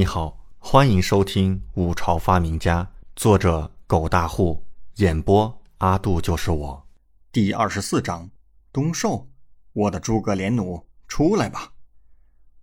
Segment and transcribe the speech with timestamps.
[0.00, 2.82] 你好，欢迎收听《五朝发明家》，
[3.14, 6.88] 作者狗大户，演播阿杜就是我。
[7.30, 8.30] 第二十四章：
[8.72, 9.28] 东狩。
[9.74, 11.74] 我的诸葛连弩，出来吧！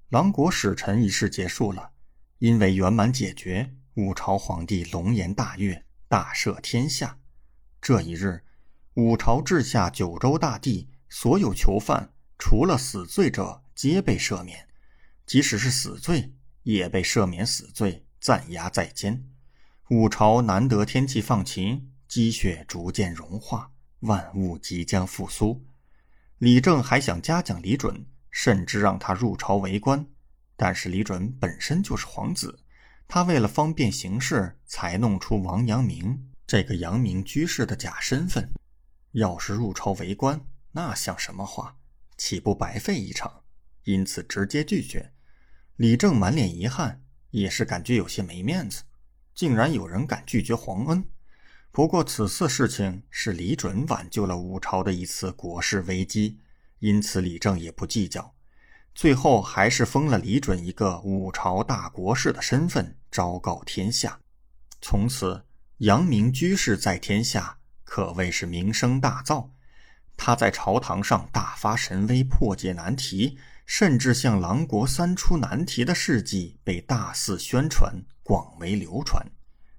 [0.09, 1.91] 狼国使臣仪式结束了，
[2.39, 7.19] 因为圆满解决，五朝皇帝龙颜大悦，大赦天下。
[7.79, 8.43] 这一日，
[8.95, 14.67] 五朝治下九州大地所有囚犯，除了死罪者，皆被赦免，
[15.27, 16.33] 即使是死罪。
[16.73, 19.23] 也被赦免死罪，暂押在监。
[19.89, 25.65] 五朝难得天气放晴，积雪逐渐融化，万物即将复苏。
[26.39, 30.05] 李正还想嘉奖李准，甚至让他入朝为官。
[30.57, 32.59] 但是李准本身就是皇子，
[33.07, 38.51] 他为了方便行事，才弄出王阳明这个阳明居士的假身份。
[39.13, 41.77] 要是入朝为官，那像什么话？
[42.17, 43.43] 岂不白费一场？
[43.85, 45.13] 因此直接拒绝。
[45.77, 48.81] 李正满脸遗憾，也是感觉有些没面子，
[49.35, 51.05] 竟然有人敢拒绝皇恩。
[51.71, 56.39] 不过此次事情是李准挽救了五朝的一次国事危机，
[56.79, 58.33] 因此李正也不计较。
[58.95, 64.19] 最后还是封了李准一个五朝大国士的身份，昭告天下。
[64.81, 65.45] 从此，
[65.77, 69.51] 阳明居士在天下可谓是名声大噪。
[70.15, 73.37] 他在朝堂上大发神威，破解难题。
[73.67, 79.23] 甚至像狼国三出难题的事迹被大肆宣传，广为流传。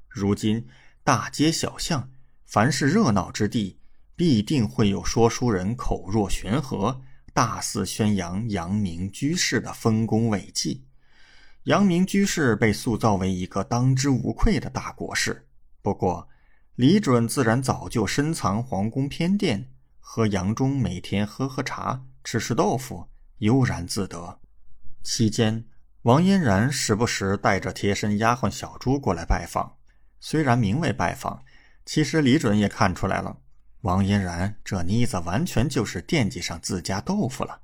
[0.08, 0.69] 如今
[1.03, 2.11] 大街小巷，
[2.45, 3.80] 凡是热闹之地，
[4.14, 7.00] 必定会有说书人口若悬河，
[7.33, 10.84] 大肆宣扬阳明居士的丰功伟绩。
[11.64, 15.48] 阳明居士被塑造为一个当之无愧的大国士。
[15.80, 16.28] 不过，
[16.75, 23.08] 李准自然早就深藏皇宫偏殿，和杨忠每天喝喝茶，吃吃豆腐。
[23.39, 24.41] 悠然自得。
[25.03, 25.64] 期间，
[26.03, 29.77] 王嫣然时不时带着贴身丫鬟小朱过来拜访。
[30.20, 31.45] 虽然名为拜访，
[31.86, 33.39] 其实李准也看出来了，
[33.83, 37.61] 王嫣然这妮子完全就是惦记上自家豆腐了。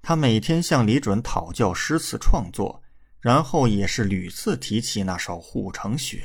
[0.00, 2.82] 他每天向李准讨教诗词创作，
[3.20, 6.18] 然后也是屡次提起那首《护城雪》，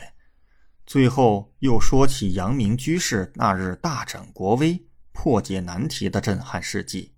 [0.85, 7.15] 最后又说起阳明居士那日大展国威、破解难题的震撼事迹。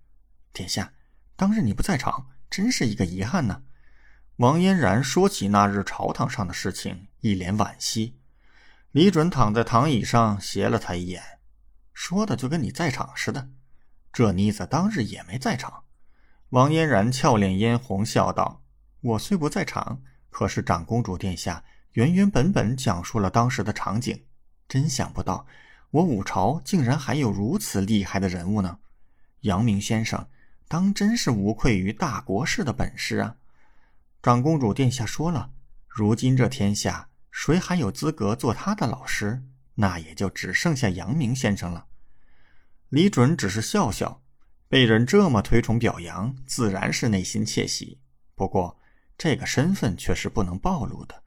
[0.54, 0.92] 殿下。
[1.42, 3.64] 当日你不在场，真是一个遗憾呢。
[4.36, 8.20] 王嫣然说起那日朝堂上的事情，一脸惋惜。
[8.92, 11.40] 李准躺在躺椅上，斜了他一眼，
[11.96, 13.50] 说的就跟你在场似的。
[14.14, 15.86] 这妮子当日也没在场。
[16.50, 18.62] 王嫣然俏脸嫣红，笑道
[19.02, 21.64] ：“我虽不在场，可是长公主殿下
[21.94, 24.26] 原原本本讲述了当时的场景。
[24.70, 25.48] 真想不到，
[25.90, 28.78] 我五朝竟然还有如此厉害的人物呢。
[29.40, 30.24] 阳明先生。”
[30.72, 33.36] 当真是无愧于大国士的本事啊！
[34.24, 35.52] 长公主殿下说了，
[35.86, 39.44] 如今这天下谁还有资格做他的老师？
[39.76, 41.88] 那也就只剩下阳明先生了。
[42.88, 44.22] 李准只是笑笑，
[44.70, 48.00] 被人这么推崇表扬，自然是内心窃喜。
[48.34, 48.80] 不过
[49.18, 51.22] 这个身份却是不能暴露的，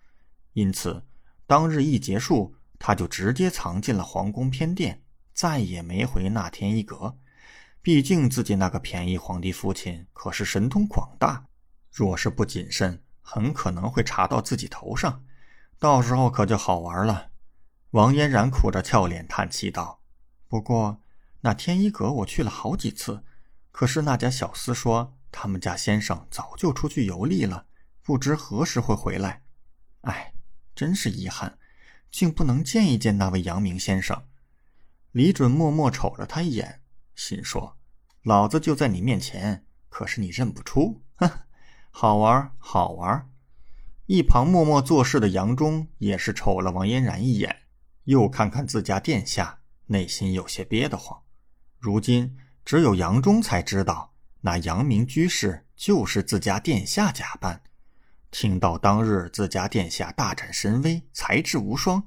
[0.55, 1.05] 因此
[1.47, 5.03] 当日一结束，他就直接藏进了皇宫偏殿，
[5.35, 7.19] 再也没回那天一阁。
[7.85, 11.45] 毕竟自己那个便宜皇帝父亲可是神通广大，
[11.91, 15.23] 若是不谨慎，很可能会查到自己头上，
[15.79, 17.33] 到时候可就好玩了。
[17.91, 20.01] 王嫣然苦着俏脸叹气道
[20.49, 21.03] ：“不过
[21.43, 23.23] 那天一阁我去了好几次，
[23.71, 27.67] 可是那家小厮说他们家先生早就出去游历了，
[28.01, 29.43] 不知何时会回来。
[30.01, 30.33] 哎，
[30.75, 31.59] 真是遗憾，
[32.11, 34.25] 竟不能见一见那位阳明先生。”
[35.13, 36.81] 李准默默瞅了他一眼。
[37.15, 37.77] 心说
[38.23, 41.31] ：“老子就在你面前，可是你认不出，哼，
[41.91, 43.31] 好玩，好玩。”
[44.07, 47.63] 一旁默默做事的杨忠也是瞅了王嫣然一眼，
[48.05, 51.23] 又看看自家殿下，内心有些憋得慌。
[51.79, 57.63] 如今只有杨忠才知道，那阳明居士就是自家殿下假扮。
[58.31, 62.05] 听到当日自家殿下大展神威，才智无双，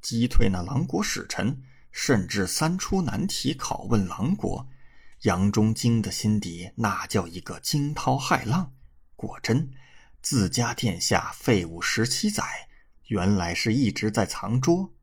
[0.00, 1.60] 击退那狼国使臣。
[1.90, 4.68] 甚至三出难题拷问狼国，
[5.22, 8.72] 杨忠惊的心底那叫一个惊涛骇浪。
[9.16, 9.70] 果真，
[10.22, 12.68] 自家殿下废物十七载，
[13.08, 14.94] 原来是一直在藏拙。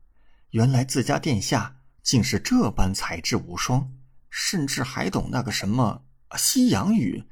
[0.50, 3.92] 原来自家殿下竟是这般才智无双，
[4.30, 6.04] 甚至还懂那个什么
[6.36, 7.24] 西洋语，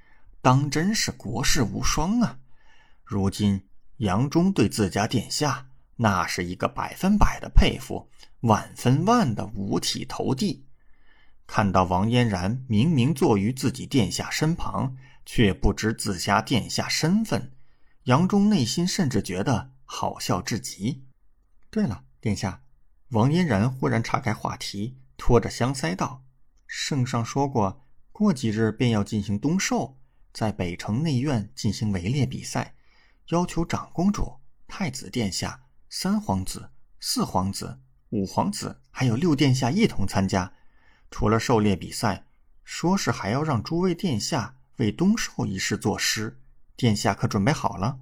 [0.43, 2.39] 当真是国士无双啊！
[3.05, 3.67] 如今
[3.97, 5.69] 杨忠对自家殿下。
[5.97, 8.09] 那是一个百分百的佩服，
[8.41, 10.65] 万分万的五体投地。
[11.47, 17.53] 看到王嫣然明明坐于自己殿下身旁，却不知自家殿下身份，
[18.05, 21.05] 杨忠内心甚至觉得好笑至极。
[21.71, 22.63] 对了，殿下，
[23.11, 26.25] 王嫣然忽然岔开话题，拖着香腮道
[26.67, 29.97] ：“圣上说过，过几日便要进行冬狩，
[30.33, 32.75] 在北城内院进行围猎比赛，
[33.29, 34.35] 要求长公主、
[34.67, 35.63] 太子殿下、
[35.99, 36.69] 三皇子、
[37.01, 40.53] 四皇子、五皇子，还有六殿下一同参加。
[41.11, 42.27] 除了狩猎比赛，
[42.65, 46.39] 说是还要让诸位殿下为冬狩一事作诗。
[46.77, 47.99] 殿下可准备好了？”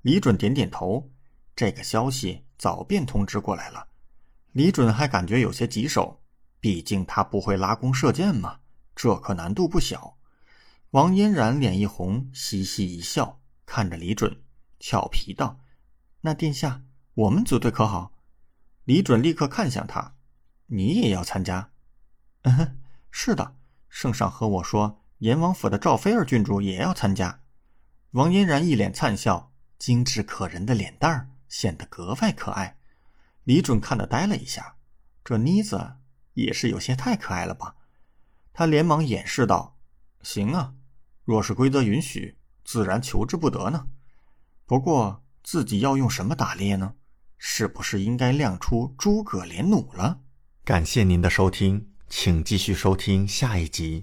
[0.00, 1.12] 李准点点头，
[1.54, 2.46] 这个消息。
[2.56, 3.88] 早便通知过来了，
[4.52, 6.22] 李准还感觉有些棘手，
[6.60, 8.60] 毕竟他不会拉弓射箭嘛，
[8.96, 10.16] 这可难度不小。
[10.92, 14.42] 王嫣然脸一红，嘻嘻一笑，看着李准，
[14.80, 15.60] 俏皮道
[16.22, 16.82] ：“那殿下，
[17.14, 18.12] 我们组队可好？”
[18.84, 20.14] 李准立刻看向他
[20.66, 21.70] ：“你也要参加
[22.42, 22.78] ？”“嗯哼，
[23.10, 23.56] 是的，
[23.88, 27.40] 圣上和我说，阎王府的赵菲儿郡主也要参加。”
[28.12, 31.28] 王嫣然一脸灿笑，精致可人的脸蛋儿。
[31.48, 32.78] 显得格外可爱，
[33.44, 34.76] 李准看得呆了一下，
[35.22, 35.96] 这妮子
[36.32, 37.76] 也是有些太可爱了吧？
[38.54, 39.76] 他连忙掩饰道
[40.24, 40.72] ：“行啊，
[41.24, 43.86] 若是规则允许，自然求之不得呢。
[44.64, 46.94] 不过自己要用什么打猎呢？
[47.44, 50.20] 是不是应该亮出诸葛连弩了？”
[50.64, 54.00] 感谢您的收听，请继续收听下一集。